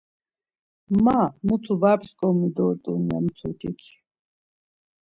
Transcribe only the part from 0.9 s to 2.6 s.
Ma mutu var p̌ç̌ǩomi